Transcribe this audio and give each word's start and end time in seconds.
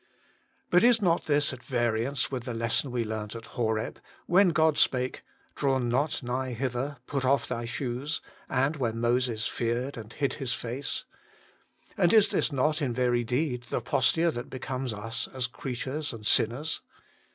But 0.71 0.83
is 0.83 0.99
not 0.99 1.25
this 1.25 1.53
at 1.53 1.61
variance 1.63 2.31
with 2.31 2.45
the 2.45 2.55
lesson 2.55 2.89
we 2.89 3.05
learnt 3.05 3.35
at 3.35 3.45
Horeb, 3.53 3.99
when 4.25 4.49
God 4.49 4.79
spake,' 4.79 5.21
Draw 5.55 5.77
not 5.77 6.23
nigh 6.23 6.53
hither: 6.53 6.97
put 7.05 7.23
off 7.23 7.47
thy 7.47 7.65
shoes,' 7.65 8.19
and 8.49 8.77
where 8.77 8.93
Moses 8.93 9.45
feared 9.47 9.97
and 9.97 10.11
hid 10.11 10.33
his 10.41 10.53
face? 10.55 11.05
And 11.99 12.11
is 12.15 12.51
not 12.51 12.67
this 12.77 12.81
in 12.81 12.93
very 12.93 13.23
deed 13.23 13.65
the 13.65 13.79
posture 13.79 14.31
that 14.31 14.49
becomes 14.49 14.91
us 14.91 15.27
as 15.31 15.45
creatures 15.45 16.13
and 16.13 16.25
sinners 16.25 16.81